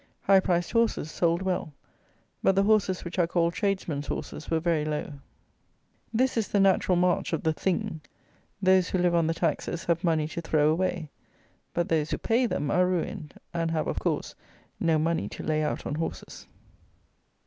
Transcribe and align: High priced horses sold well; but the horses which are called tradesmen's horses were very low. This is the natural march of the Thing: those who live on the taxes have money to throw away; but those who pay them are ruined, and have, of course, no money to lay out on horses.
High 0.21 0.39
priced 0.39 0.71
horses 0.71 1.11
sold 1.11 1.43
well; 1.43 1.75
but 2.41 2.55
the 2.55 2.63
horses 2.63 3.05
which 3.05 3.19
are 3.19 3.27
called 3.27 3.53
tradesmen's 3.53 4.07
horses 4.07 4.49
were 4.49 4.59
very 4.59 4.83
low. 4.83 5.13
This 6.11 6.37
is 6.37 6.47
the 6.47 6.59
natural 6.59 6.95
march 6.95 7.33
of 7.33 7.43
the 7.43 7.53
Thing: 7.53 8.01
those 8.63 8.89
who 8.89 8.97
live 8.97 9.13
on 9.13 9.27
the 9.27 9.35
taxes 9.35 9.85
have 9.85 10.03
money 10.03 10.27
to 10.29 10.41
throw 10.41 10.69
away; 10.71 11.11
but 11.75 11.87
those 11.87 12.09
who 12.09 12.17
pay 12.17 12.47
them 12.47 12.71
are 12.71 12.87
ruined, 12.87 13.35
and 13.53 13.69
have, 13.69 13.85
of 13.85 13.99
course, 13.99 14.33
no 14.79 14.97
money 14.97 15.29
to 15.29 15.43
lay 15.43 15.61
out 15.61 15.85
on 15.85 15.93
horses. 15.93 16.47